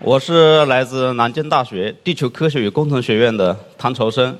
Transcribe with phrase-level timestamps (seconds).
[0.00, 4.38] 我是来自南京大学地球科学与工程学院的唐朝生，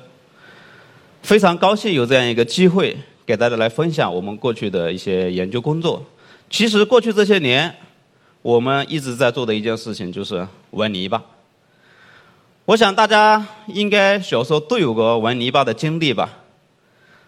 [1.21, 6.01] 非常高兴有这样一个机会给大家来分享我们过去的一些研究工作。
[6.49, 7.75] 其实过去这些年，
[8.41, 11.21] 我们一直在做的一件事情就是玩泥巴。
[12.63, 16.29] 我想大家应该小时候都有过玩泥巴的经历吧？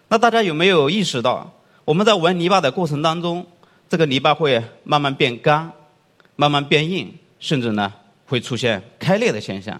[0.08, 1.52] 那大家有没有意识到，
[1.84, 3.46] 我们在玩泥巴的过程当中，
[3.90, 5.70] 这个泥巴会慢慢变干，
[6.34, 7.92] 慢慢变硬，甚至呢？
[8.32, 9.78] 会出现开裂的现象，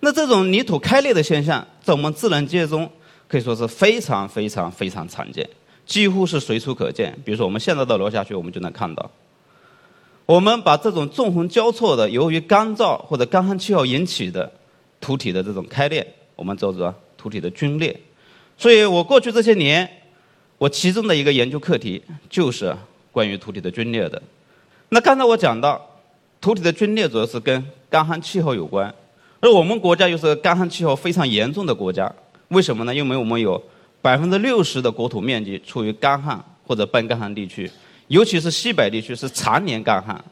[0.00, 2.86] 那这种泥土开裂的现象，在我们自然界中
[3.26, 5.48] 可以说是非常非常非常常见，
[5.86, 7.18] 几乎是随处可见。
[7.24, 9.10] 比如说，我们现在的楼下去，我们就能看到。
[10.26, 14.52] 我们把这种纵横交错的，由于干燥或者干旱气候引起的
[15.00, 16.06] 土体的这种开裂，
[16.36, 17.98] 我们叫做土体的皲裂。
[18.58, 19.88] 所以我过去这些年，
[20.58, 22.76] 我其中的一个研究课题就是
[23.10, 24.22] 关于土体的皲裂的。
[24.90, 25.88] 那刚才我讲到。
[26.42, 28.92] 土体的皲裂主要是跟干旱气候有关，
[29.38, 32.12] 而我们国家又是干旱气候非常严重的国家，
[32.48, 32.92] 为什么呢？
[32.92, 33.62] 因为我们有
[34.02, 37.70] 百分之六十的国土面积处于干旱或者半干旱地区，
[38.08, 40.22] 尤其是西北地区是常年干旱。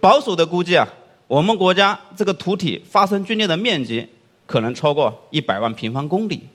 [0.00, 0.86] 保守的估计啊，
[1.26, 4.06] 我们国家这个土体发生皲裂的面积
[4.46, 6.46] 可能超过一百万平方公里。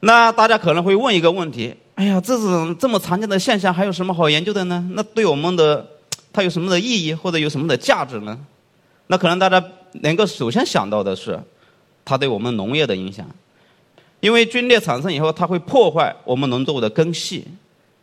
[0.00, 4.84] 那大家可能会问一个问题：哎呀，这种这么常见的现象，还有什么好研究的呢？
[4.94, 5.86] 那对我们的
[6.34, 8.36] 它有什么的意义或者有什么的价值呢？
[9.06, 9.64] 那可能大家
[10.02, 11.40] 能够首先想到的是，
[12.04, 13.24] 它对我们农业的影响。
[14.18, 17.46] 因为皲裂产生以后，它会破坏我们农作物的根系，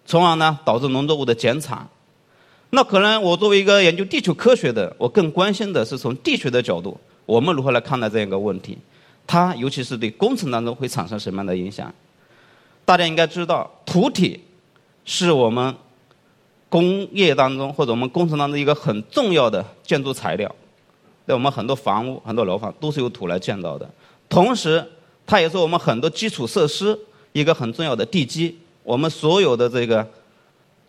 [0.05, 1.85] 从而呢导致农作物的减产。
[2.69, 8.77] 那可能我作为一个研究地球科学的，我更关心的是从地学的角度，我们如何来看待这样一个问题？
[9.27, 11.93] 它尤其是对工程当中会产生什么样的影响？
[12.85, 14.39] 大家应该知道，土体
[15.03, 15.75] 是我们。
[16.71, 20.49] 工业当中或者我们工程当中一个很重要的建筑材料，
[21.27, 23.89] 在我们很多房屋、很多楼房都是由土来建造的。
[24.29, 24.81] 同时，
[25.27, 26.97] 它也是我们很多基础设施
[27.33, 28.57] 一个很重要的地基。
[28.83, 30.07] 我们所有的这个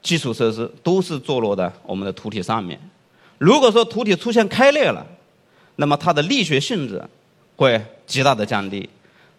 [0.00, 2.78] 基础设施都是坐落在我们的土体上面。
[3.38, 5.04] 如果说土体出现开裂了，
[5.74, 7.02] 那么它的力学性质
[7.56, 8.88] 会极大的降低，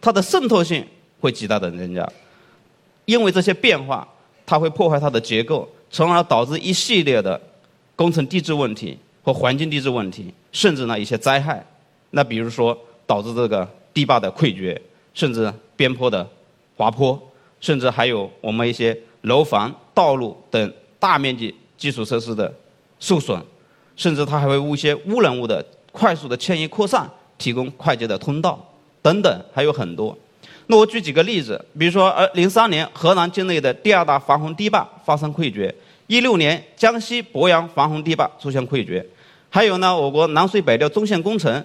[0.01, 0.85] 它的渗透性
[1.21, 2.05] 会极大的增加。
[3.05, 4.05] 因为这些变化，
[4.45, 5.65] 它会破坏它的结构。
[5.93, 7.39] 从而导致一系列的
[7.95, 11.63] 工程地质问题和环境地质问题，甚至呢一些灾害。
[12.09, 14.81] 那比如说导致这个堤坝的溃决，
[15.13, 16.27] 甚至边坡的
[16.75, 17.21] 滑坡，
[17.61, 22.51] 甚至还有我们一些楼房、道路等大面积基础设施的
[22.99, 23.39] 受损，
[23.95, 28.59] 甚至它还会为一些污染物的快速的迁移扩散提供快捷的通道
[29.03, 30.17] 等等，还有很多。
[30.67, 35.73] 那我举几个例子，比如说，呃，零三年河南境内的第二大防洪堤坝发生溃决。
[36.07, 39.05] 一六年，江西鄱阳防洪堤坝出现溃决，
[39.49, 41.63] 还有呢，我国南水北调中线工程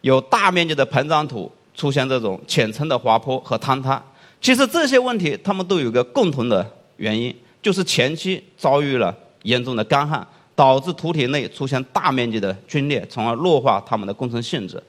[0.00, 4.02] 有大面积的膨胀土出现这种浅层的滑坡和坍塌。
[4.40, 6.66] 其实这些问题，它们都有个共同的
[6.96, 14.82] 原因，就是前期遭遇了严重的干旱，导致土体内出现大面积的皲裂，从而弱化它们的工程性质。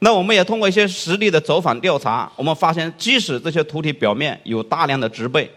[0.00, 5.50] 那我们也通过一些实地的走访调查，我们发现，即使这些土体表面有大量的植被。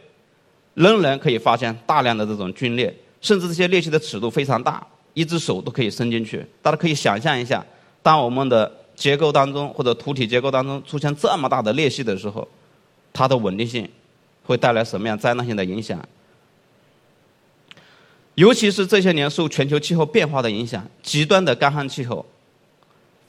[0.76, 4.84] 仍然可以发现大量的这种皲裂，甚至这些裂隙的尺度非常大，
[5.14, 6.44] 一只手都可以伸进去。
[6.64, 7.64] 大家可以想象一下，
[8.02, 12.48] 当我们的结构当中或者土体结构当中出现这么大的裂隙的时候，
[13.14, 13.88] 它的稳定性
[14.44, 16.04] 会带来什么样灾难性的影响？
[18.34, 22.26] 尤其是这些年受全球气候变化的影响，极端的干旱气候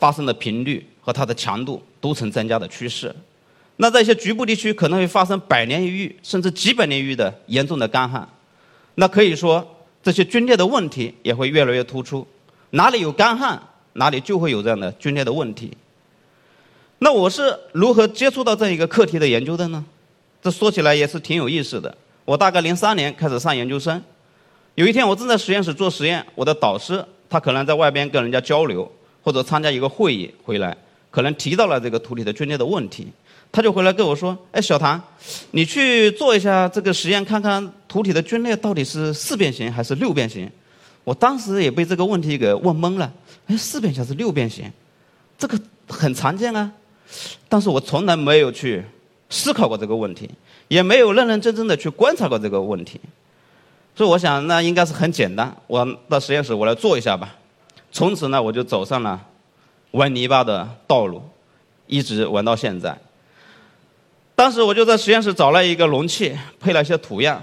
[0.05, 3.11] 发生的频率和它的强度都呈增加的趋势。
[3.77, 8.29] 那在一些局部地区可能会发生百年一遇甚至几百年一遇的严重的干旱，
[8.97, 9.67] 那可以说
[10.03, 12.27] 这些皲裂的问题也会越来越突出。
[12.73, 13.59] 哪里有干旱，
[13.95, 15.75] 哪里就会有这样的皲裂的问题。
[16.99, 19.83] 那我是如何接触到这一个课题的研究的呢？
[20.43, 21.97] 这说起来也是挺有意思的。
[22.27, 24.03] 我大概零三年开始上研究生，
[24.75, 28.91] 有一天我正在实验室做实验，我的导师他可能在外边跟人家交流
[29.25, 30.76] 或者参加一个会议回来，
[31.11, 33.09] 可能提到了这个土体的皲裂的问题。
[33.50, 35.00] 他就回来跟我说：“哎，小唐，
[35.53, 40.50] 你去做一下这个实验，看看土体的皲裂到底是四边形还是六边形。”
[41.05, 43.12] 我当时也被这个问题给问懵了。
[43.47, 44.65] 哎，四边形还是六边形？
[45.38, 46.71] 这个很常见啊。
[47.49, 48.82] 但是我从来没有去
[49.31, 50.29] 思考过这个问题，
[50.67, 52.99] 也没有认认真真的去观察过这个问题。
[53.94, 55.55] 所以我想，那应该是很简单。
[55.69, 57.37] 我到实验室，我来做一下吧。
[57.94, 59.25] 从此呢，我就走上了
[59.93, 61.23] 玩泥巴的道路，
[61.87, 62.99] 一直玩到现在。
[64.35, 67.41] 当时我就在实验室找了一个容器，配了一些土样，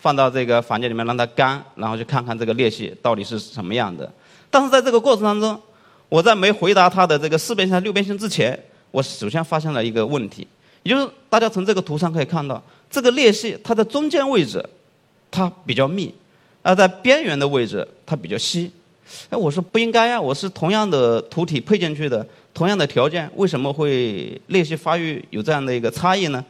[0.00, 4.12] 放到这个房间里面让它干，然后去看看这个裂隙到底是什么样的。
[4.50, 5.56] 但是在这个过程当中，
[6.08, 8.58] 我在没回答他的这个四边形、六边形之前，
[8.90, 10.44] 我首先发现了一个问题，
[10.82, 12.60] 也就是大家从这个图上可以看到，
[12.90, 14.68] 这个裂隙它的中间位置
[15.30, 16.12] 它比较密，
[16.62, 18.72] 而在边缘的位置它比较稀。
[19.30, 22.26] 哎，我说不应该呀，我是同样的土体配进去的。
[22.54, 26.44] 同样的条件，为什么会裂隙发育有这样的一个差异呢？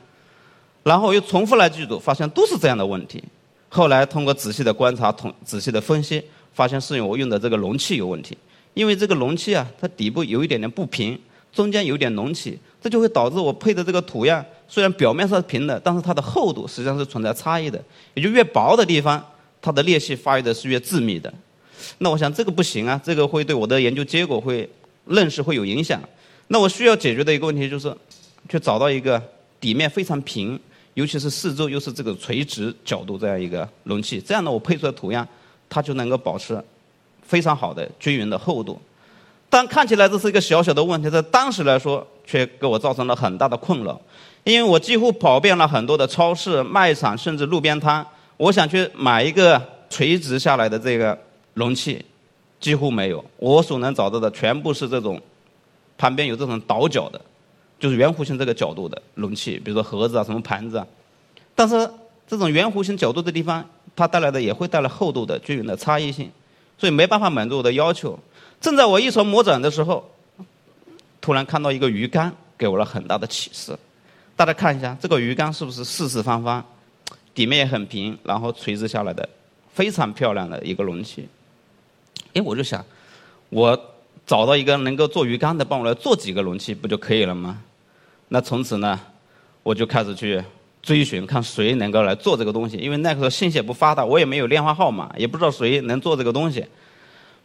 [0.82, 3.22] 然后又重复来记录，发现都是这样的问题。
[3.68, 6.22] 后来通过仔细的观察、同仔细的分析，
[6.54, 8.38] 发现是我用的这个容器有问题。
[8.72, 11.18] 因为这个容器啊，它底部有一点点不平，
[11.52, 17.78] 中间有点隆起，这就会导致我配的这个土样虽然表面上是平的，但是它的厚度实际上是存在差异的。
[18.14, 19.22] 也就越薄的地方，
[19.60, 21.30] 它的裂隙发育的是越致密的。
[21.98, 24.68] 那我想这个不行啊，这个会对我的研究结果会。
[25.10, 25.98] 认识会有影响，
[26.48, 27.90] 那我需要解决的一个问题就是，
[28.46, 29.18] 去找到一个
[29.58, 30.60] 底面非常平，
[30.92, 35.26] 尤其是四周又是这个垂直角度这样一个容器，这样呢我配出来图样，
[35.66, 36.62] 它就能够保持
[37.22, 38.78] 非常好的均匀的厚度。
[39.48, 43.98] 但看起来这是一个小小的问题，在当时来说却给我造成了很大的困扰，
[44.44, 49.58] 因为我几乎跑遍了很多的超市、卖场，甚至路边摊，我想去买一个
[49.88, 51.18] 垂直下来的这个
[51.58, 52.04] 容器。
[52.60, 55.20] 几乎没有，我所能找到的全部是这种
[55.96, 57.20] 旁边有这种倒角的，
[57.78, 60.84] 就是圆弧形这个角度的容器，比如说盒子啊、什么盘子啊。
[61.54, 61.88] 但是
[62.26, 63.64] 这种圆弧形角度的地方，
[63.94, 66.28] 它带来的也会带来厚度的均匀的差异性，
[66.76, 68.18] 所以没办法满足我的要求。
[68.60, 70.04] 正在我一筹莫展的时候，
[71.20, 73.78] 突然看到一个鱼竿，给我了很大的启示。
[74.34, 76.64] 大家看一下，这个鱼竿是不是四四方方，
[77.32, 79.28] 底面也很平，然后垂直下来的，
[79.72, 81.28] 非常漂亮的一个容器。
[82.38, 82.84] 哎，我就想，
[83.48, 83.76] 我
[84.24, 87.60] 找到一个能够做鱼缸的，帮我来做几个容器，不就可以了吗？
[88.28, 88.98] 那从此呢，
[89.64, 90.42] 我就开始去
[90.80, 92.76] 追寻，看谁能够来做这个东西。
[92.76, 96.64] 因为那个时候信息也不发达，我也没有电话号码，也不知道谁能做这个东西，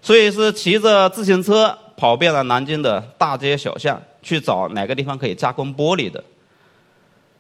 [0.02, 6.24] 所以是骑着自行车跑遍了南京的大街小巷，去找哪个地方可以加工玻璃的。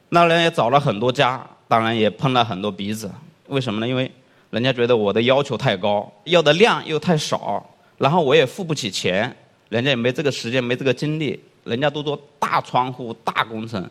[0.09, 3.11] 那人也找了很多家，当然也碰了很多鼻子。
[3.47, 3.87] 为什么呢？
[3.87, 4.09] 因为
[4.53, 7.67] 人家觉得我的要求太高，要的量又太少，
[7.97, 9.35] 然后我也付不起钱，
[9.69, 13.83] 人家也没这个时间，没这个精力，人家都做大窗户、大工程，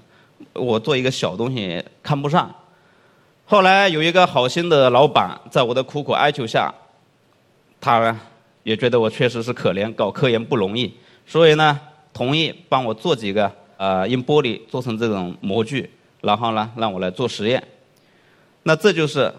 [0.53, 2.49] 我做一个小东西看不上。
[3.45, 6.73] 后来有一个好心的老板，在我的苦苦哀求下，
[7.81, 8.21] 他呢
[8.63, 10.95] 也觉得我确实是可怜，搞科研不容易，
[11.27, 11.81] 所以呢
[12.13, 17.61] 同意帮我做几个呃用玻璃做成这种模具，然后呢让我来做实验。
[18.63, 19.35] 那这就是。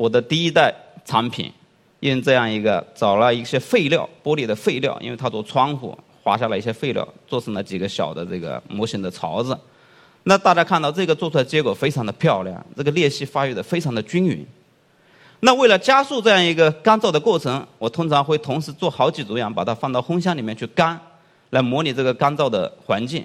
[0.00, 0.74] 我的第一代
[1.04, 1.52] 产品，
[2.00, 9.54] 用这样一个找了一些废料，玻璃的废料，因为它做窗户，划下来一些废料，做成了几个小的这个模型的槽子。
[10.22, 14.42] 那大家看到这个做出来结果非常的漂亮，这个裂隙发育的非常的均匀。
[15.40, 20.98] 那为了加速这样一个干燥的过程，我通常会同时做好几组样，把它放到烘箱里面去干，
[21.50, 23.22] 来模拟这个干燥的环境。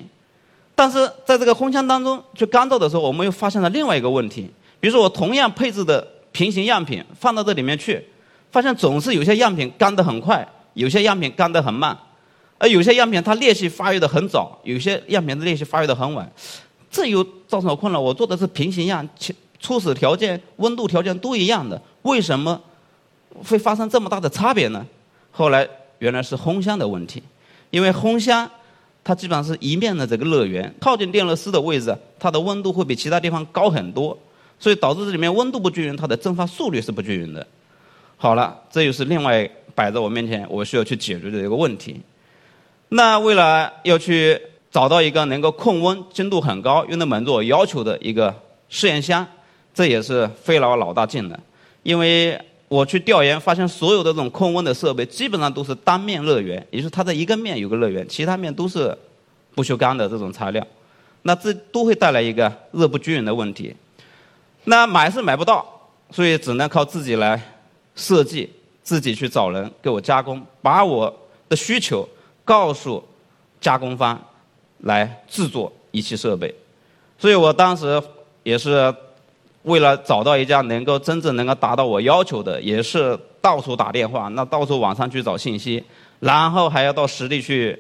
[0.76, 4.52] 但是在这个烘箱当中去干燥的时候，我们又发现了另外一个问题，
[4.82, 6.06] 比如说我同样配置的。
[6.36, 8.06] 平行样品放到这里面去，
[8.52, 11.98] 发现总是有些样品干得很快，有些样品干得很慢，
[12.58, 16.30] 而有些样品它裂隙发育的很早，有些样品的裂隙发育的很晚，
[16.92, 17.98] 这又造成我困扰。
[17.98, 19.08] 我做的是平行样，
[19.62, 22.62] 初始条件、温度条件都一样的，为什么
[23.48, 24.86] 会发生这么大的差别呢？
[25.32, 25.66] 后来
[26.00, 27.24] 原来是烘箱的问题，
[27.70, 28.50] 因为烘箱
[29.06, 34.18] 它基本上是一面的这个热源，靠近电热丝的位置，它的温度会比其他地方高很多。
[34.60, 37.46] 所以导致这里面温度不均匀，它的蒸发速率是不均匀的。
[38.18, 42.00] 好了，这又是另外摆在我面前，我需要去解决的一个问题。
[42.90, 44.40] 那为了要去
[44.72, 48.34] 找到一个能够控温、精度很高、又能满足我要求的一个
[48.70, 49.26] 试验箱，
[49.74, 51.38] 这也是费了我老大劲的。
[51.84, 58.98] 因为我去调研发现，所有的这种控温的设备基本上都是单面热源，也就是它的一个面有个热源，其他面都是
[59.54, 60.66] 不锈钢的这种材料。
[61.24, 63.76] 那这都会带来一个热不均匀的问题。
[64.66, 65.66] 那买是买不到，
[66.12, 67.40] 所以只能靠自己来
[67.96, 68.52] 设计，
[68.84, 71.14] 自己去找人给我加工，把我
[71.48, 72.08] 的需求
[72.44, 73.04] 告诉
[73.62, 74.20] 加工方，
[74.80, 76.54] 来制作仪器设备。
[77.18, 78.02] 所以我当时
[78.44, 78.94] 也是
[79.64, 85.84] 为了找到一家能够真正能够达到我要求的，也是到处打电话，那到处网上去找信息，
[86.20, 87.80] 然后还要到实地去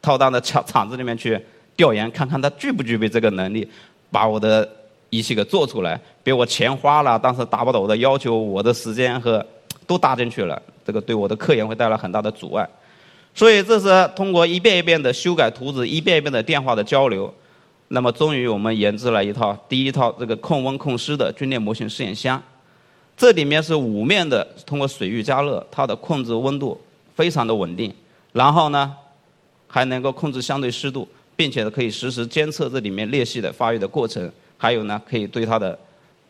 [0.00, 1.40] 到他的厂厂子里面去
[1.76, 3.68] 调研，看看他具不具备这个能力，
[4.10, 4.68] 把我的
[5.10, 6.00] 仪器给做出来。
[6.22, 9.44] 比如我钱花了，但是达不到我的要求，我的时间和
[9.86, 12.68] 都搭进去了，这个对我的科研会带来很大的阻碍。
[13.34, 17.32] 所以这是通过一遍一遍的修改图纸，一遍一遍的电话的交流，
[17.88, 22.42] 那么终于我们研制了一套第一套这个控温控湿的军列模型试验箱。
[23.16, 26.80] 这里面是五面的，通过水域加热，它的控制温度
[27.14, 27.92] 非常的稳定。
[28.32, 28.92] 然后呢，
[29.66, 34.30] 还能够控制相对湿度，并且可以实时监测这里面裂隙的发育的过程。
[34.60, 35.76] 还有呢，可以对它的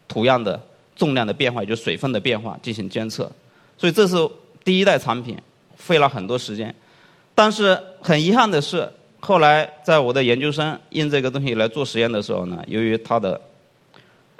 [0.06, 0.58] 土样的
[0.94, 3.30] 重量的变化，就水分的变化进行监测。
[3.76, 4.16] 所以这是
[4.62, 5.36] 第一代产品，
[5.76, 6.72] 费了很多时间。
[7.34, 13.40] 但是很遗憾的是，后来在我的研究生用这个东西来做实验的时候呢，由于它的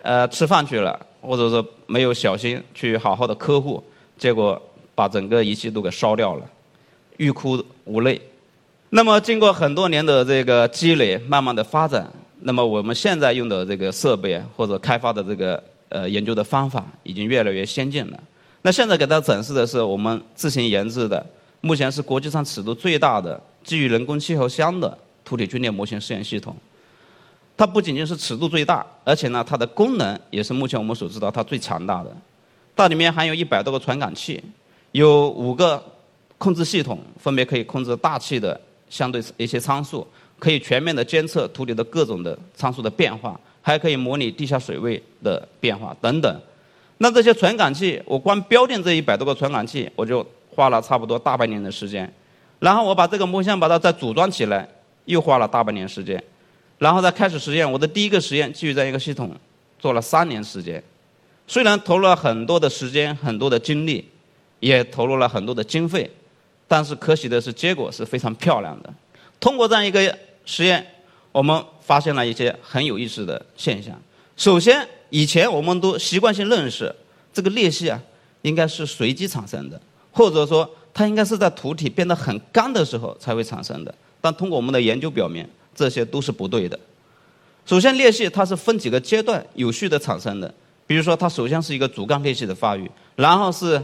[0.02, 1.06] 呃吃饭去了。
[1.23, 3.85] 或者说没有小心去好好的呵护，
[4.16, 4.59] 结果
[4.94, 6.47] 把整个仪器都给烧掉了，
[7.18, 8.18] 欲哭无泪。
[8.88, 12.11] 那么经过很多年的这个积累，慢慢的发展，
[12.42, 18.20] 那么我们现在用的这个设备或者开发的这个呃研究的方法已经越来越先进了。
[18.62, 21.25] 那现在给大家展示的是我们自行研制的，
[21.61, 26.56] 目前是国际上尺度最大的基于人工气候箱的土体军列模型试验系统。
[27.56, 32.11] 它不仅仅是尺度最大，而且呢，它的功能也是目前我们所知道它最强大的。
[32.75, 34.42] 它里面含有一百多个传感器，
[34.92, 35.82] 有五个
[36.38, 40.06] 控制系统，分别可以控制大气的相对一些参数，
[40.40, 46.40] 可以全面的监测土里的各种的参数的变化，还可以模拟地下水位的变化等等。
[46.99, 52.12] 那这些传感器，我光标定这一百多个传感器，我就花了差不多大半年的时间。
[52.59, 54.68] 然后我把这个模箱把它再组装起来，
[55.04, 56.23] 又花了大半年时间。
[56.78, 59.30] 然后再开始实验，我的第一个实验基于这样一个系统，
[59.78, 60.82] 做了三年时间。
[61.47, 64.06] 虽然投入了很多的时间、很多的精力，
[64.61, 66.11] 也投入了很多的经费，
[66.68, 68.92] 但是可喜的是结果是非常漂亮的。
[69.40, 70.87] 通过这样一个实验，
[71.32, 74.00] 我们发现了一些很有意思的现象。
[74.37, 76.94] 首先，以前我们都习惯性认识
[77.32, 78.00] 这个裂隙啊，
[78.42, 79.80] 应该是随机产生的，
[80.11, 83.94] 或者说它应该是在土体变得很干的时候才会产生的。
[84.20, 86.78] 但通过我们的研究表明，这些都是不对的。
[87.66, 90.52] 首先，裂隙它是分几个阶段有序的产生的。
[90.87, 93.80] 比如说，它首先是一个主干裂隙的发育，然后是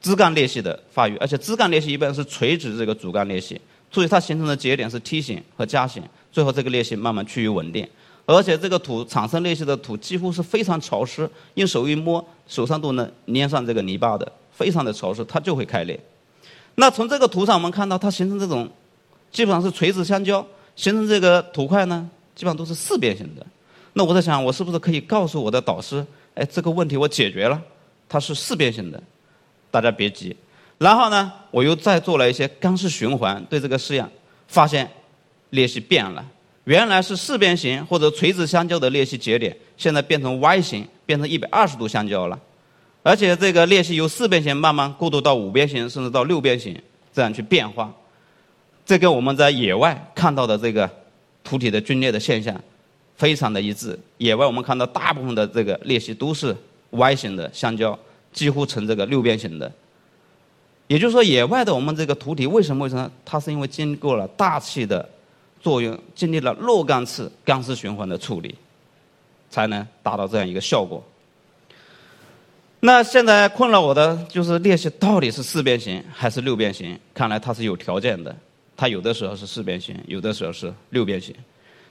[0.00, 3.58] 枝干裂隙的发育，而且枝干裂隙一般是垂直这个主干裂隙，
[3.90, 6.02] 所以它形成的节点是梯形和夹形。
[6.32, 7.86] 最后，这个裂隙慢慢趋于稳定，
[8.24, 15.98] 而且这个土产生裂隙的土几乎是非常潮湿，用手一摸，手上都能粘上这个泥巴的，非常的潮湿，它就会开裂。
[16.76, 18.68] 那从这个图上我们看到，它形成这种
[19.32, 20.46] 基本上是垂直相交。
[20.76, 23.44] 形成这个土块呢，基本上都是四边形的。
[23.92, 27.60] 那我在想，我是不是可以告诉我的导师，哎，这个问题我解决了，
[28.08, 29.02] 它是四边形的。
[29.70, 30.34] 大家别急。
[30.80, 34.10] 然后呢，我又再做了一些干式循环，对这个试验，
[34.48, 34.90] 发现
[35.50, 36.24] 裂隙变了。
[36.64, 42.40] 原来是四边形或者垂直相交的裂隙节点，现在变成 Y 形，变成一百二十度相交了。
[43.02, 46.74] 而且这个裂隙由四边形慢慢过渡到五边形，甚至到六边形，
[47.12, 47.92] 这样去变化。
[48.86, 50.88] 这跟我们在野外看到的这个
[51.44, 52.58] 土体的皲裂的现象
[53.16, 53.98] 非常的一致。
[54.16, 56.56] 野外我们看到大部分的这个裂隙都是
[56.88, 57.98] Y 型的相交，
[58.32, 59.70] 几乎成这个六边形的。
[60.90, 63.08] 也就是说，野外的我们这个土体为什么会成？
[63.24, 65.08] 它是因为经过了大气的
[65.60, 68.52] 作用，经历了若干次干式循环的处理，
[69.48, 71.00] 才能达到这样一个效果。
[72.80, 76.98] 那现在困扰我的就是裂隙到底是四边形还是六边形？
[77.14, 78.34] 看来它是有条件的。
[78.76, 81.32] 它有的时候是四边形，有的时候是六边形。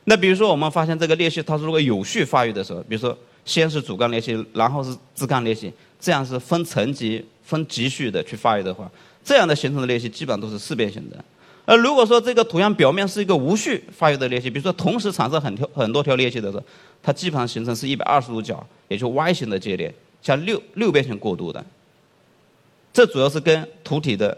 [0.03, 8.89] 那比如说，我们发现这个裂隙，它如果有序发育的时候，比如说先是主干裂隙，然后是枝干裂隙，这样是分层级、分级序的去发育的话，
[9.23, 11.23] 这样的形成的裂隙基本上都是四边形的。
[11.65, 16.63] 而如果说这个图样表面是一个无序发育的裂隙，比如说同时产生很条很多条裂隙的时候，
[17.03, 21.63] 它基本上形成是一百二十度角，也就 Y 型的节点，像六六边形过渡的。
[22.91, 24.35] 这主要是跟土体的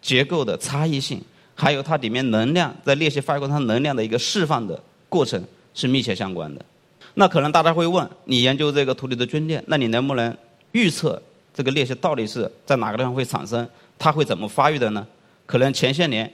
[0.00, 1.20] 结构的差异性。
[1.52, 6.64] 还有它里面能量在裂隙发育过程中能量的一个释放的过程是密切相关的。
[7.12, 10.34] 那可能大家会问，你研究这个土里的龟裂，那你能不能
[10.72, 11.20] 预测
[11.52, 13.68] 这个裂隙到底是在哪个地方会产生？
[13.98, 15.06] 它会怎么发育的呢？
[15.46, 16.32] 可能前些年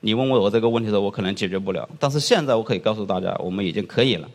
[0.00, 1.88] 你问我这个问题的时候，我可能解决不了。
[1.98, 4.28] 但是现在我可以告诉大家，我们已经可以了。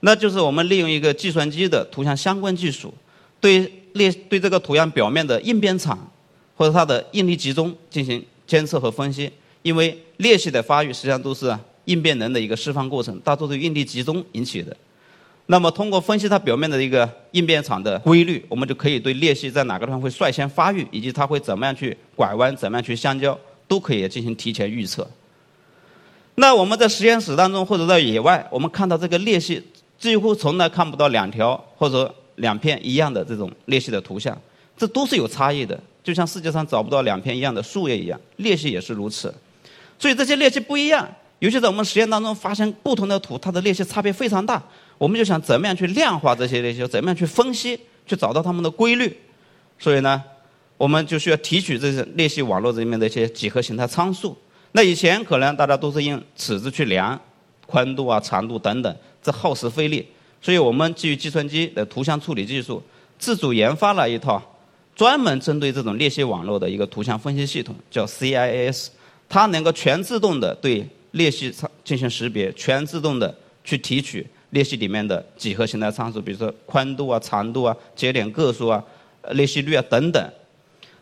[0.00, 2.92] 那就是我们利用一个计算机的图像相关技术，
[3.40, 6.10] 对裂对这个图样表面的应变场
[6.56, 9.30] 或者它的应力集中进行监测和分析。
[9.62, 14.74] 因为裂隙的发育实际上都是应变能的一个释放过程，大多是应力集中引起的。
[15.50, 25.04] 那么通过分析它表面的一个应变场的规律，我们就可以对裂隙在哪个地方会率先发育，以及它会怎么样去拐弯、怎么样去相交，都可以进行提前预测。
[26.36, 29.60] 那我们在实验室当中或者在野外，我们看到这个裂隙，
[29.98, 34.40] 几乎从来看不到两条或者两片一样的这种裂隙的图像，
[34.76, 35.78] 这都是有差异的。
[36.04, 39.34] 就像世界上找不到两片一样的树叶一样，裂隙也是如此。
[39.98, 41.08] 所以这些裂隙不一样，
[41.40, 44.62] 尤其在我们实验当中发现不同的土，它的裂隙差别非常大。
[45.00, 49.16] 我们就想怎么样去量化这些裂隙，怎么样去分析，去找到它们的规律。
[49.78, 50.22] 所以呢，
[50.76, 54.36] 我们就需要提取这些裂隙网络里面的一些几何形态参数。
[54.72, 57.18] 那以前可能大家都是用尺子去量
[57.66, 60.06] 宽度啊、长度等等，这耗时费力。
[60.42, 62.82] 所以我们基于计算机的图像处理技术，
[63.18, 64.42] 自主研发了一套
[64.94, 68.88] 专门针对这种裂隙网络的一个图像分析系统，叫 CIS。
[69.30, 71.50] 它能够全自动的对裂隙
[71.82, 78.82] 进行识别，全自动的去提取裂隙里面的几何形态参数，比如说宽度啊、长度啊、节点个数啊、
[79.32, 80.30] 裂隙率啊等等。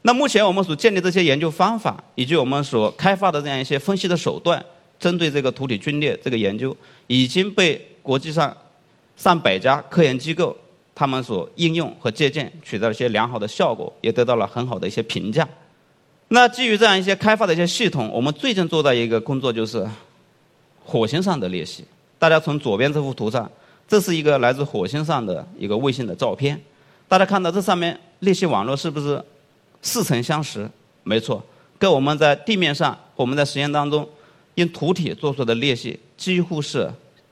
[0.03, 4.65] 那目前我们所建立这些研究方法，以及我们所开发的这样一些分析的手段，
[4.99, 6.75] 针对这个土体皲裂这个研究，
[7.09, 8.57] 已经被国际上
[9.17, 10.57] 上百家科研机构
[10.95, 15.47] 他们所应用和借鉴，取得了一些良好的效果，也得到了很好的一些评价。
[16.29, 19.87] 那基于这样一些开发的一些系统，我们最近做的一个工作就是
[20.85, 21.85] 火星上的裂隙。
[22.19, 23.51] 大家从左边这幅图上，
[23.87, 26.61] 这是一个来自火星上的一个卫星的照片。
[27.07, 29.23] 大家看到这上面裂隙网络是不是
[29.83, 30.69] 似曾相识？
[31.05, 31.43] 没错，
[31.79, 34.09] 跟我们在地面上我们在实验当中
[34.57, 36.91] 用土体做出的裂隙几乎是。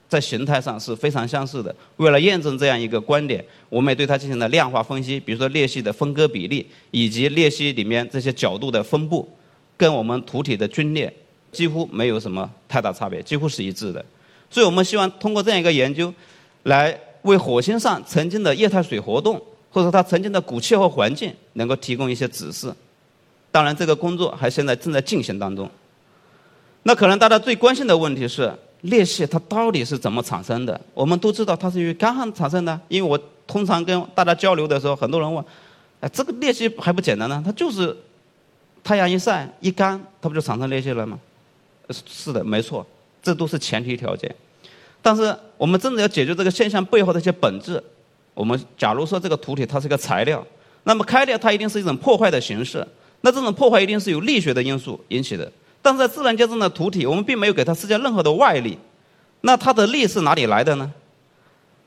[0.09, 1.75] 在形态上是非常相似的。
[1.97, 9.29] 为了验证这样一个观点，我们也对它进行了量化分析，比如说裂隙的分割比例，以及裂隙里面这些角度的分布，
[9.77, 11.13] 跟我们土体的皲裂
[11.51, 14.05] 几乎没有什么太大差别，几乎是一致的。
[14.57, 16.11] 所以我们希望通过这样一个研究，
[16.63, 19.39] 来为火星上曾经的液态水活动，
[19.71, 22.73] 或者它曾经的古气候环境，能够提供一些指示。
[23.53, 25.71] 当然，这个工作还现在正在进行当中。
[26.85, 28.51] 那可能大家最关心的问题是。
[28.83, 30.81] 裂隙它到底是怎么产生的？
[30.95, 32.81] 我们都知道它是由于干旱产生的。
[32.89, 35.45] 因为我通常跟大家交流的时候，很多人问
[36.01, 37.43] ：“哎，这个裂隙还不简单呢？
[37.45, 37.95] 它就是
[38.83, 41.19] 太阳一晒一干，它不就产生裂隙了吗？”
[41.91, 42.87] 是的，没错，
[43.23, 44.33] 这都是前提条件。
[45.07, 47.81] 但是我们真的要解决这个现象背后的一些本质。
[48.35, 50.45] 我们假如说这个土体它是一个材料，
[50.83, 52.85] 那么开裂它一定是一种破坏的形式。
[53.21, 55.49] 那这种破坏一定是由力学的因素引起的。
[55.81, 58.77] 但是在自然界中的土体，我们并没有给它施加任何的外力，
[59.43, 60.93] 那它的力是哪里来的呢？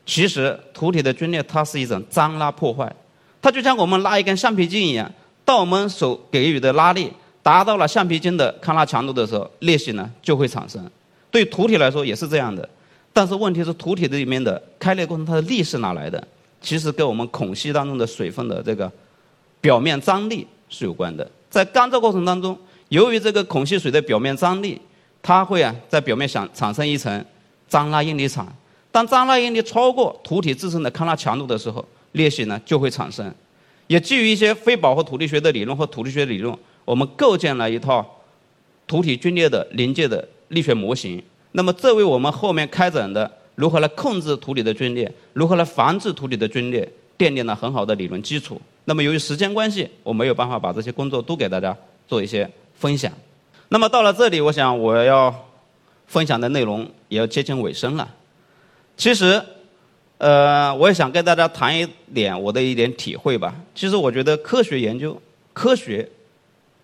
[0.05, 2.89] 其实土体的皲裂它是一种张拉破坏，
[3.41, 5.11] 它就像我们拉一根橡皮筋一样，
[5.43, 7.11] 当我们手给予的拉力
[7.43, 10.89] 达到了橡皮筋的抗拉强度的时候，裂隙呢就会产生。
[11.29, 12.67] 对土体来说也是这样的，
[13.19, 16.25] 但是问题是土体里面的开裂过程它的力是哪来的？
[16.61, 18.89] 其实跟我们孔隙当中的水分的这个
[19.59, 22.57] 表面张力是有关的，在干燥过程当中。
[22.87, 24.79] 由于这个孔隙水的表面张力，
[25.21, 27.25] 它会啊在表面想产生一层
[27.67, 28.47] 张拉应力场。
[28.89, 33.29] 当张拉应力超过土体自身的抗拉强度的时候，裂隙呢就会产生。
[33.87, 38.21] 也基于一些非饱和土力学的理论和土力学理论，我们构建了一套
[38.87, 41.21] 土体皲裂的临界的力学模型。
[41.51, 48.61] 那么，这为我们后面开展的如何来控制土体的皲裂，如何来防治土体的皲裂，奠定了很好的理论基础。
[48.85, 51.75] 那么，由于时间关系，我没有办法把这些工作都给大家
[52.07, 52.49] 做一些。
[52.79, 53.11] 分享，
[53.67, 55.35] 那么到了这里，我想我要
[56.07, 58.09] 分享的内容也要接近尾声了。
[58.95, 59.43] 其实，
[60.17, 63.53] 呃，我也想跟大家谈一点我的一点体会吧。
[63.75, 66.09] 其实我觉得科学研究，科学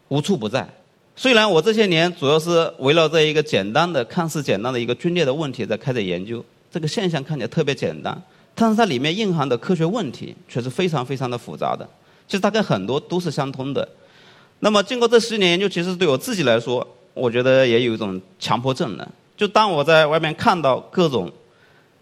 [0.09, 0.67] 无处不在。
[1.15, 8.21] 虽然我这些年主要是围绕这一个简单的、看似简单的一个皲裂的问题在开展研究，这个现象看起来特别简单，
[8.53, 11.87] 但是它里面蕴含的科学问题却是非常非常的复杂的。
[12.27, 13.87] 其实它跟很多都是相通的。
[14.59, 19.09] 那么，经过这十年研究，其实对我自己来说，我觉得也有一种强迫症了。
[19.37, 21.31] 就当我在外面看到各种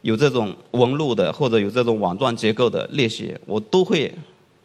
[0.01, 4.11] 有这种纹路的，或者有这种网状结构的裂隙，我都会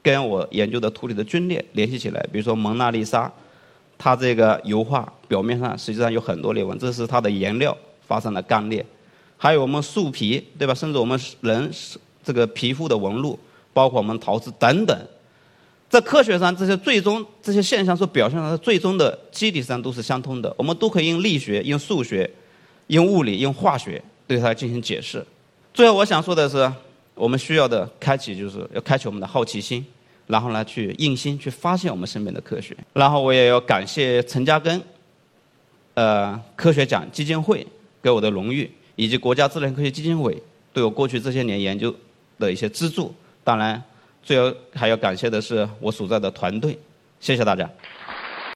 [0.03, 2.21] 跟我研究的土里的皲裂联系起来。
[2.33, 3.31] 比如说蒙娜丽莎，
[3.99, 8.85] 它这个油画表面上实际上有很多裂纹，这是它的颜料发生了干裂。
[9.37, 10.73] 还有我们树皮，对吧？
[10.73, 11.71] 甚至我们人
[12.25, 13.39] 这个皮肤的纹路，
[13.73, 14.97] 包括我们陶瓷等等。
[15.89, 20.55] 在科学上，这些最终这些现象所表现的最终的基底上都是相通的。
[20.59, 22.31] 我们都可以用力学、用数学、
[22.89, 25.25] 用物理、用化学对它进行解释。
[25.73, 26.71] 最后，我想说的是，
[27.15, 29.83] 我们需要的开启就是要开启我们的好奇心，
[30.29, 32.77] 然后呢，去用心去发现我们身边的科学。
[32.93, 34.81] 然后，我也要感谢陈嘉庚，
[35.95, 37.67] 呃，科学奖基金会
[38.01, 40.41] 给我的荣誉，以及国家自然科学基金委
[40.73, 41.93] 对我过去这些年研究
[42.39, 43.13] 的一些资助。
[43.43, 43.83] 当然。
[44.21, 46.79] 最后还要感谢的是我所在的团队，
[47.19, 47.67] 谢谢大家。